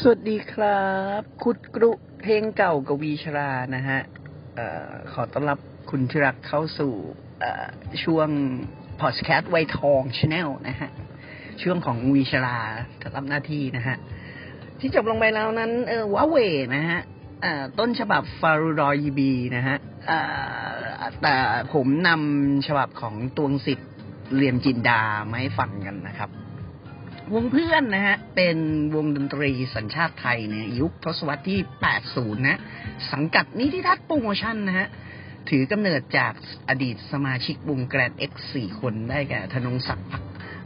[0.00, 0.82] สวัสดีครั
[1.20, 1.90] บ ขุดกรุ
[2.22, 4.00] เพลงเก่ากับวีชรานะฮะ
[4.58, 5.58] ออขอต้อนรับ
[5.90, 6.92] คุณที่รักเข้าสู่
[8.04, 8.28] ช่วง
[9.00, 10.90] พอดแคสต์ไวทองชาแนลนะฮะ
[11.62, 12.58] ช่วงของวีชรา
[13.16, 13.96] ทำหน้าที่นะฮะ
[14.80, 16.36] ที่จบลงไปแล้วนั้นเออว้าเหว่
[16.74, 17.00] นะฮะ
[17.78, 19.76] ต้นฉบับฟารูรอยบีนะฮะ
[21.22, 21.34] แต่
[21.72, 23.90] ผมนำฉบับของตวงสิทธิ์
[24.36, 26.30] เรียมจินดามาให้ฟังกันนะครับ
[27.34, 28.58] วงเพื่อนนะฮะ เป็น
[28.94, 31.60] วงดนตรีสัญชาติไทยเนี่ยยุคทศวรรษที่
[32.00, 32.60] 80 นะ
[33.12, 34.86] สังกัดนิติทัศน์โปรโมชั่นนะฮะ
[35.48, 36.32] ถือกำเนิดจาก
[36.68, 40.08] อดีตสมาชิกวงแกรนเอ็กสี่คนได้แก่ธนงศักดิ์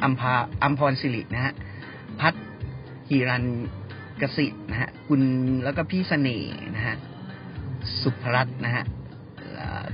[0.03, 1.53] อัมพาอัมพรศิรินะฮะ
[2.21, 2.35] พัฒ
[3.11, 3.45] ฮิรัน
[4.21, 5.21] กสิทธ์นะฮะ คุณ
[5.65, 6.97] แล้วก็พี่เสน่ห์นะฮะ
[8.03, 8.85] สุภรัตน์นะฮะ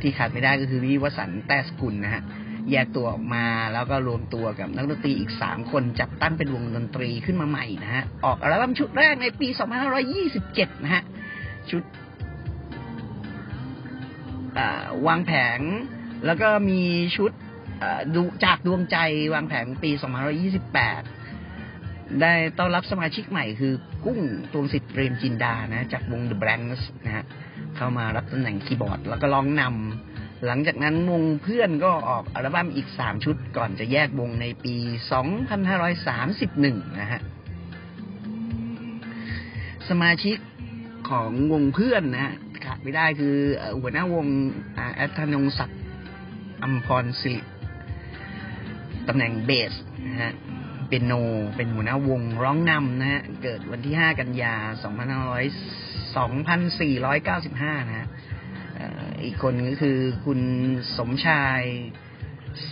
[0.00, 2.22] ที่ขาดไม่ได้ก็คือพี่วสันต์แต้สกุลนะฮะ
[2.70, 9.48] แยกตัวออกมาแล้วก็รวมตัวกับนักดนตรีอีกสามคนจับตั้งเป็นวงดนตรีขึ้นมาใหม่นะฮะ ออกอัลบั้มชุดแรกในปี
[10.16, 11.02] 2527 นะฮะ
[11.70, 11.82] ชุด
[15.06, 15.60] วางแผง
[16.26, 16.82] แล้วก็มี
[17.16, 17.32] ชุด
[18.14, 18.96] ดูจากดวงใจ
[19.34, 19.90] วางแผงปี
[21.44, 23.72] 2528 ได้ต้อนรับสมาชิกใหม่คือ
[24.04, 24.20] กุ้ง
[24.52, 27.24] ตวงสิทธิ์เรมจินดานะ จากวง The Blanks นะฮะ
[27.76, 34.74] เข้ามารับตำแหน่งคีย์บอร์ด แล้วก็ร้องนำ หลังจากนั้นวงเพื่อนก็ออกอัลบั้มอีก 3 ชุดก่อนจะแยกวงในปี
[36.02, 37.20] 2531 นะฮะ
[39.88, 40.36] สมาชิก
[41.10, 42.34] ของวงเพื่อนนะฮะ
[42.64, 44.26] ขาดไม่ได้คืออ่อหัวหน้าวง
[44.76, 45.80] อแอธนงศักดิ์
[46.62, 47.40] อัมพรศิริ
[49.08, 49.72] ตำแหน่งเบส
[50.06, 50.32] นะฮะ
[50.86, 51.12] เปียโน
[51.56, 54.54] เป็นหัวหน้าวงร้องนำนะฮะ เกิดวันที่ 5 กันยา
[56.14, 58.08] 2500 2495 นะฮะ
[59.24, 60.40] อีกคนก็คือคุณ
[60.96, 61.62] สมชาย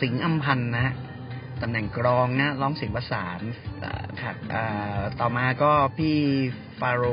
[0.01, 0.95] สิงห์อัมพันธ์นะฮะ
[1.63, 3.41] ตำแหน่งกรองนะร้องเสียงประสาน
[4.23, 4.37] ครับ
[5.21, 6.17] ต่อมาก็พี่
[6.81, 7.05] ฟาโร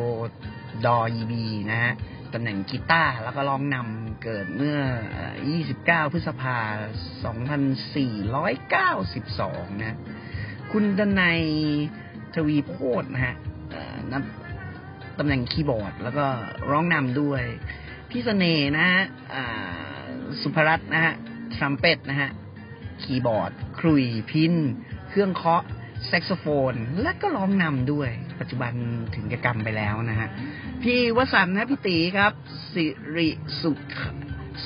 [0.85, 1.93] ดอยีบีนะฮะ
[2.33, 4.79] ตำแหน่งกีตาร์แล้วก็ร้องนำเกิดเมื่อ
[5.47, 6.57] 29 พฤษภา
[8.99, 9.97] 2492 นะ
[10.71, 11.41] คุณดนัย
[12.35, 13.35] ทวีโพธนะฮะ
[15.19, 16.25] ตำแหน่งคีย์บอร์ด แล้วก็
[16.69, 17.43] ร้องนำด้วย
[18.11, 19.03] พี่เสน่ห์นะฮะ
[19.33, 20.01] อ่า
[20.41, 21.13] สุภรัตน์นะฮะ
[21.55, 22.29] ทรัมเป็ตนะฮะ
[23.01, 24.53] คีย์บอร์ดขลุ่ยพิณ
[25.09, 25.63] เครื่องเคาะ
[26.07, 28.09] แซกโซโฟน และก็ร้องนำด้วย
[28.39, 28.73] ปัจจุบัน
[29.15, 30.27] ถึงแก่กรรมไปแล้วนะฮะ
[30.83, 32.31] พี่วสันต์นะพี่ตีครับ
[32.73, 32.85] สิ
[33.15, 33.29] ริ
[33.61, 33.79] สุข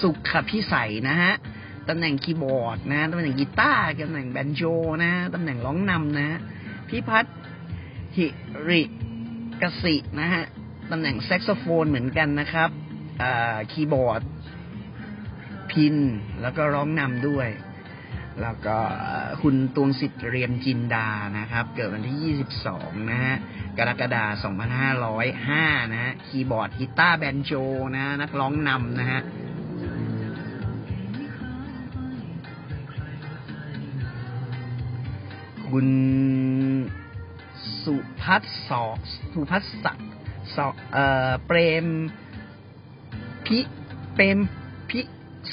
[0.01, 1.33] สุขพิสัยนะฮะ
[1.89, 4.61] ตำแหน่งคีย์บอร์ดนะตำแหน่งกีตาร์ตำแหน่งแบนโจ
[5.03, 6.39] นะตำแหน่งร้องนำนะ
[6.89, 7.35] พี่พัฒน์
[8.15, 8.27] หิ
[8.69, 8.81] ริ
[9.61, 10.43] กสินะฮะ
[10.91, 12.69] ตำแหน่งแซกโซโฟนเหมือนกันนะครับ
[13.71, 14.21] คีย์บอร์ด
[15.71, 15.95] พิณ
[16.41, 17.49] แล้วก็ร้องนำด้วย
[18.41, 18.77] แล้วก็
[19.41, 21.07] คุณตวงสิทธิ์เรียมจินดา
[21.39, 23.35] นะครับ เกิดวันที่ 22 นะฮะ
[23.77, 24.53] กรกฎาคม
[25.23, 27.51] 2505 นะฮะคีย์บอร์ดกีตาร์แบนโจ
[27.95, 29.21] นะ นักร้องนำนะฮะ
[35.69, 35.87] คุณ
[37.83, 38.97] สุพัฒน์สอก
[39.33, 40.09] สุพัฒน์ศักดิ์
[40.55, 41.85] สอกเอ่อเปรม
[43.47, 43.59] พิ
[44.13, 44.39] เปรม
[44.89, 45.01] พิ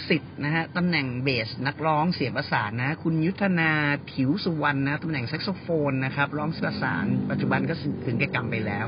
[0.09, 3.71] สิทธ์นะฮะตำแหน่งเบสนักร้องเสียงประสานนะ คุณยุทธนา
[4.11, 7.75] ผิวสุวรรณนะตำแหน่งแซกโซโฟนนะครับ ร้องประสาน ปัจจุบันก็
[8.07, 8.87] ถึงแก่กรรมไปแล้ว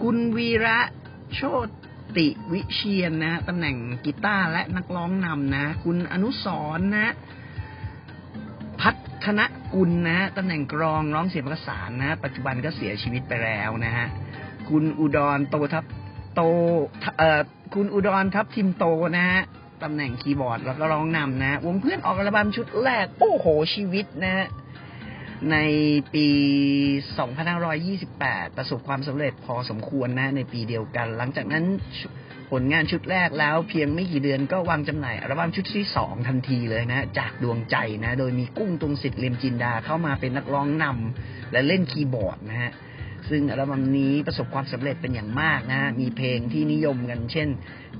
[0.00, 0.78] คุณวีระ
[1.34, 1.40] โช
[2.16, 6.46] ติวิเชียนนะตำแหน่งกีตาร์และนักร้องนำนะ คุณอนุส
[6.78, 7.14] รนะ
[8.80, 8.90] พั
[9.24, 9.40] ฒน
[9.74, 14.06] กุลนะตำแหน่งกรองร้องเสียงประสานนะ ปัจจุบันก็เสียชีวิตไปแล้วนะฮะ
[14.68, 15.84] คุณอุดรโตทับ
[16.34, 16.40] โต
[17.18, 17.42] เอ่อ
[17.74, 18.84] คุณอุดรทับทิมโต
[19.16, 19.42] นะฮะ
[19.82, 24.46] ตำแหน่งคีย์บอร์ดแล้วก็ร้องนำนะ วงเพื่อนออกอัลบั้มชุดแรก โอ้โหชีวิตนะฮะ
[25.50, 25.56] ใน
[26.14, 26.28] ปี
[27.98, 31.64] 2528 ประสบความสำเร็จพอสมควรนะ ในปีเดียวกัน หลังจากนั้น
[32.50, 42.72] ผลงานชุดแรกแล้วเพียงไม่กี่เดือนก็วางจำหน่ายอัลบั้มชุดที่ 2 ทันทีเลยนะ จากดวงใจนะ โดยมีกุ้งตรงสิทธิ์เลียมจินดาเข้ามาเป็นนักร้องนำและเล่นคีย์บอร์ดนะฮะ
[43.30, 47.48] ซึ่งอัลบั้มนี้ประสบความสำเร็จเป็นอย่างมากนะ มีเพลงที่นิยมกัน เช่น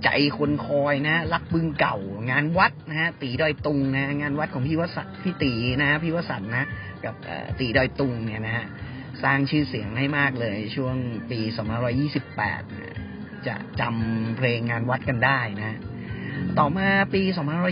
[0.05, 0.09] ใจ
[0.39, 1.97] คนคอยนะ รักบึงเก่า
[2.31, 5.53] งานวัดนะฮะตีดอยตุงนะ งานวัดของพี่วสันต์พี่ตี
[5.83, 6.67] นะพี่วสันต์นะ
[7.05, 7.15] กับ
[7.59, 8.67] ตีดอยตุงเนี่ยนะฮะ
[9.23, 10.97] สร้างชื่อเสียงให้มากเลยช่วง
[11.31, 11.41] ปี
[12.63, 15.77] 2528 จะจำเพลงงานวัดกันได้นะ
[16.59, 17.23] ต่อมาปี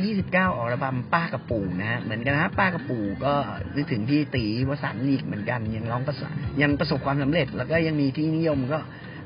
[0.05, 3.35] 2529 ออกอัลบั้มป้ากับปู่นะฮะเหมือนกันนะป้ากับปู่ก็
[3.77, 6.23] นึกถึงพี่ตีวสันต์อีกเหมือนกัน ยังร้องประส
[6.63, 8.79] ยังประสบความสำเร็จ แล้วก็ยังมีที่นิยมก็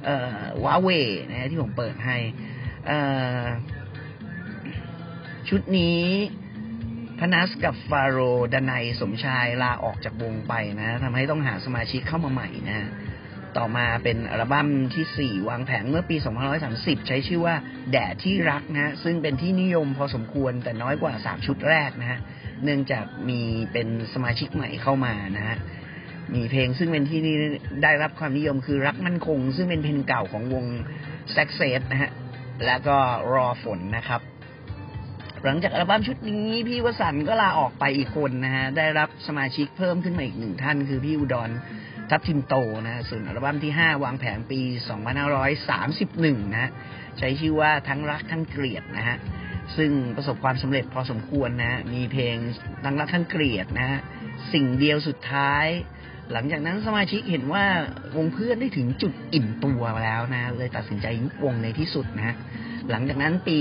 [0.05, 0.89] เอ่อว้าเว
[1.29, 2.17] นะฮะที่ผมเปิดให้
[2.87, 2.99] เอ่
[3.43, 3.45] อ
[5.49, 6.01] ชุดนี้
[7.19, 8.19] พนัสกับฟาโร
[8.53, 12.89] ดนัยสมชายลาออกจากวงไปนะทำให้ต้องหาสมาชิกเข้ามาใหม่นะ
[13.59, 16.17] ต่อมาเป็นอัลบั้มที่ 4 วางแผงเมื่อปี
[16.63, 17.55] 2530 ใช้ชื่อว่า
[17.91, 22.19] แดดที่รักนะฮะ ซึ่งเป็นที่นิยมพอสมควรแต่น้อยกว่า 3 ชุดแรกนะฮะ
[22.65, 23.41] เนื่องจากมี
[23.73, 25.57] เป็นสมาชิกใหม่เข้ามานะฮะ
[26.35, 27.21] มีเพลงซึ่งเป็นที่
[27.83, 30.65] ได้รับความนิยมคือรักมั่นคง ซึ่งเป็นเพลงเก่าของวง
[31.35, 32.11] s u c c e s นะฮะ
[32.67, 32.97] แล้วก็
[33.33, 34.21] รอฝนนะครับ
[35.45, 41.51] หลังจากอัลบั้มชุดนี้พี่วสันก็ลาออกไปอีกคนนะฮะ ได้รับสมาชิกเพิ่มขึ้นมาอีกหนึ่งท่าน คือพี่อุดร
[42.11, 42.55] ทับทิมโต
[42.87, 44.61] นะฮะส่วนอัลบั้มที่ 5 วางแผงปี
[45.79, 46.71] 2531 นะ
[47.19, 49.17] ใช้ชื่อว่าทั้งรักทั้งเกลียดนะฮะ
[49.77, 52.37] ซึ่งประสบความสำเร็จพอสมควรนะมีเพลง
[52.85, 54.01] ทั้งรักทั้งเกลียดนะฮะ
[54.53, 55.67] สิ่งเดียวสุดท้าย
[56.33, 57.65] หลังจากนั้นสมาชิกเห็นว่า
[58.17, 62.35] วงเพื่อนได้ถึงจุดอิ่มตัวแล้วนะเลยตัดสินใจยุบวงในที่สุดนะ
[62.91, 63.59] หลังจากนั้นปี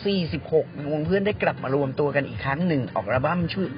[0.00, 3.68] 2546 วงเพื่อนได้กลับมารวมตัวกันอีกครั้งหนึ่งออกอัลบั้มชุด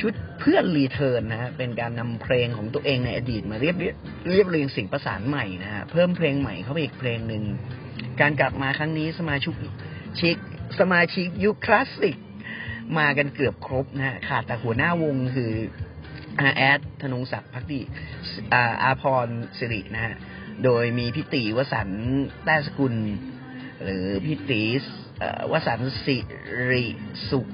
[0.00, 3.96] ชุดเพื่อน return นะฮะเป็นการนำเพลงของตัวเองในอดีตมาเรียบเรียบ
[4.30, 7.42] เรียบเรียงเสียงประสานใหม่นะฮะเพิ่มเพลงใหม่เข้าไปอีกเพลงหนึ่ง
[8.20, 9.54] การกลับมาครั้งนี้สมาชิก
[10.20, 10.36] ชิก
[10.80, 12.16] สมาชิกยุคคลาสสิก
[12.98, 15.52] มากันเกือบครบนะฮะขาดแต่หัวหน้าวงคือ
[16.40, 17.80] อาแอดธนงศักดิ์พักดี
[18.52, 20.14] อาอาพรสิรินะฮะ
[20.64, 21.88] โดยมีพี่ตีวสัน
[22.44, 22.94] แต้สกุล
[23.82, 24.62] หรือพี่ตี
[25.52, 26.16] วสันสิ
[26.70, 26.86] ริ
[27.30, 27.46] สุข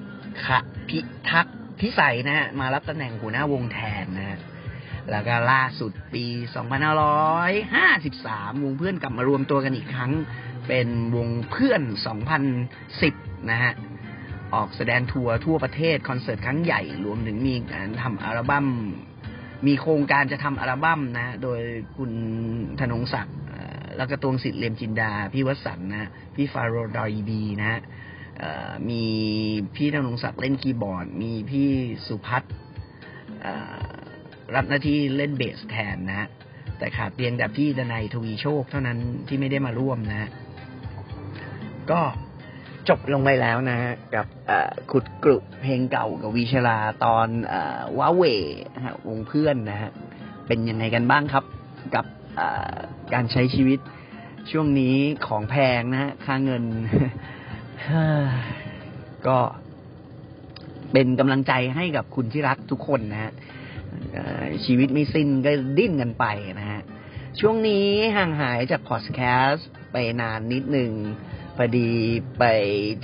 [0.89, 0.99] พิ
[1.31, 4.39] ทักษ์ พิสัยนะฮะมารับตำแหน่งหัวหน้าวงแทนนะฮะ
[5.11, 6.25] แล้วก็ล่าสุดปี
[7.45, 10.13] 2553 วงเพื่อนกลับมารวมตัวกันอีกครั้ง
[10.69, 11.83] เป็นวงเพื่อน
[12.47, 13.73] 2010 นะฮะ
[14.55, 18.67] ออกแสดงทัวร์ทั่วประเทศคอนเสิร์ตครั้งใหญ่ รวมถึงมีการทำอัลบั้ม
[19.67, 21.61] มีโครงการจะทำอัลบั้มนะ โดย
[21.97, 22.13] คุณ
[22.81, 23.37] ธนงศักดิ์
[23.97, 27.81] แล้วก็ตวงสิทธิ์เลมจินดา พี่วสันต์นะ พี่ฟาโรดอยบีนะฮะ
[28.91, 29.05] มี
[29.77, 31.69] พี่ธนงศักดิ์เล่นคีย์บอร์ด มีพี่
[32.07, 32.53] สุพัฒน์
[34.55, 36.29] รับหน้าที่เล่นเบสแทนนะฮะ
[36.79, 40.29] แต่ขาดเพียงแต่พี่ดนัยทวีโชคเท่านั้นที่ไม่ได้มาร่วมนะ
[41.91, 42.01] ก็
[42.89, 44.27] จบลงไปแล้วนะฮะกับ
[44.91, 47.55] ขุดกรุเพลงเก่ากับวีชลาตอนอ
[47.99, 48.23] ว้าเหว
[48.75, 49.91] นะฮะวงเพื่อนนะฮะ
[50.47, 51.45] เป็นยังไงกันบ้างครับ
[51.95, 52.05] กับ
[53.15, 53.79] การใช้ชีวิต
[54.51, 56.63] ช่วงนี้ของแพงนะฮะค่าเงิน
[59.27, 59.39] ก็
[60.93, 63.33] เป็นกำลังใจให้กับคุณที่รักทุกคนนะฮะ
[64.65, 66.25] ชีวิตไม่สิ้นก็ดิ้นกันไป
[66.61, 66.81] นะฮะ
[67.41, 70.91] ช่วงนี้ห่างหายจากพอดแคสต์ไปนานนิดหนึ่ง
[71.57, 71.89] พอดี
[72.39, 72.45] ไป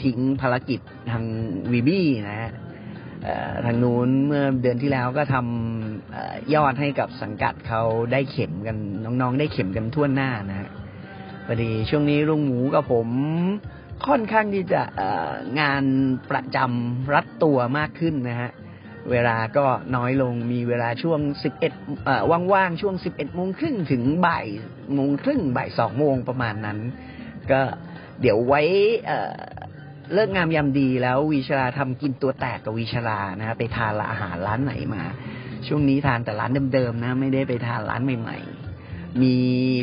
[0.02, 0.80] ทิ้งภารกิจ
[1.10, 1.24] ทาง
[1.72, 2.50] วีบี้นะฮะ
[3.64, 10.68] ทางนู้นเมื่อเดือนที่แล้วก็ทำยอดให้กับสังกัดเขาได้เข็มกันน้องๆ ได้เข็มกันทั่วหน้านะฮะ
[11.46, 13.08] พอดีช่วงนี้ลุงหมูกับผม
[14.06, 14.82] ค่อนข้างที่จะ
[15.60, 15.84] งาน
[16.30, 18.50] ประจำรัดตัวมากขึ้นนะฮะ
[19.10, 21.20] เวลาก็น้อยลงมีเวลาช่วง
[21.60, 21.60] 11
[22.04, 22.22] เอ่อ
[22.52, 24.46] ว่างๆ ช่วง11โมงครึ่งถึงบ่าย
[24.94, 26.78] โมงครึ่งบ่ายสองโมงประมาณนั้น
[27.50, 27.60] ก็
[28.20, 28.62] เดี๋ยวไว้
[30.12, 35.02] เลิกงามยามดีแล้ววีชลาทำกินตัวแตกกับวีชลานะฮะไปทานอาหารร้านไหนมา
[35.66, 38.38] ช่วงนี้ทานแต่ร้านเดิมๆนะ ไม่ได้ไปทานร้านใหม่
[38.80, 39.36] ๆ มี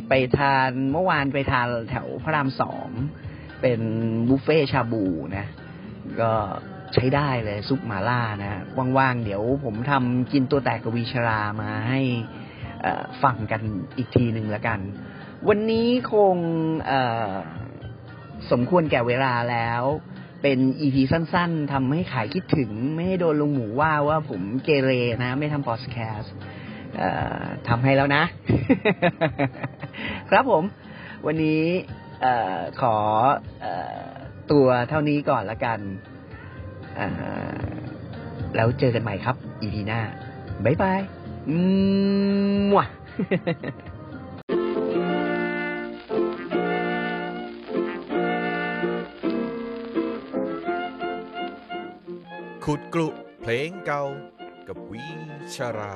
[0.10, 2.90] ไปทานเมื่อวานไปทานแถวพระรามสอง
[3.64, 3.82] เป็น
[4.30, 5.04] บุฟเฟ่ชาบู
[5.38, 5.48] นะ
[6.22, 6.32] ก็
[6.94, 8.62] ใช้ได้เลยซุปหมาล่านะ
[8.98, 12.02] ว่างๆ เดี๋ยวผมทำกินตัวแตกกวีชรามาให้
[13.24, 13.62] ฟังกัน
[13.98, 14.80] อีกทีหนึ่งละกัน
[15.48, 16.36] วันนี้คง
[18.52, 19.84] สมควรแก่เวลาแล้ว
[20.42, 24.92] เป็นอีพีสั้นๆทำให้ขายคิดถึง ไม่ให้โดนลงหมูว่าว่าผมเกเร
[25.24, 26.20] นะ ไม่ทำพอดแคส
[27.68, 28.24] ทำให้แล้วนะ
[30.30, 30.64] ครับผม
[31.26, 31.62] วันนี้
[32.24, 32.26] อ
[32.58, 32.96] อขอ
[33.64, 33.66] อ
[34.52, 35.80] ตัวเท่านี้ก่อนละกัน
[38.56, 40.02] แล้วเจอกันใหม่ครับอีพีหน้า
[40.66, 41.02] บ๊ายบาย
[41.52, 42.80] มั่ว
[52.66, 53.08] ขุดกรุ
[53.42, 54.04] เพลงเก่า
[54.68, 55.06] กับวี
[55.56, 55.96] ชรา